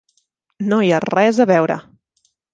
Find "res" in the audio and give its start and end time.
1.05-1.43